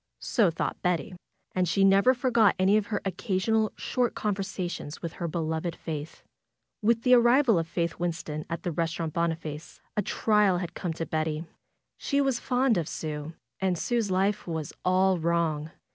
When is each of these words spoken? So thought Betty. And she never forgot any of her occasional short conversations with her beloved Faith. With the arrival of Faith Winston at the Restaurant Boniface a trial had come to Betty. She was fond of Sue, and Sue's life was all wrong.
So 0.21 0.49
thought 0.49 0.81
Betty. 0.81 1.13
And 1.53 1.69
she 1.69 1.83
never 1.83 2.15
forgot 2.15 2.55
any 2.57 2.75
of 2.75 2.87
her 2.87 3.03
occasional 3.05 3.71
short 3.77 4.15
conversations 4.15 5.03
with 5.03 5.13
her 5.13 5.27
beloved 5.27 5.75
Faith. 5.75 6.23
With 6.81 7.03
the 7.03 7.13
arrival 7.13 7.59
of 7.59 7.67
Faith 7.67 7.99
Winston 7.99 8.43
at 8.49 8.63
the 8.63 8.71
Restaurant 8.71 9.13
Boniface 9.13 9.79
a 9.95 10.01
trial 10.01 10.57
had 10.57 10.73
come 10.73 10.93
to 10.93 11.05
Betty. 11.05 11.45
She 11.99 12.19
was 12.19 12.39
fond 12.39 12.79
of 12.79 12.89
Sue, 12.89 13.35
and 13.59 13.77
Sue's 13.77 14.09
life 14.09 14.47
was 14.47 14.73
all 14.83 15.19
wrong. 15.19 15.69